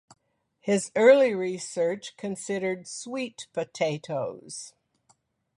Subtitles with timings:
[0.61, 4.73] His early research considered sweet potatoes.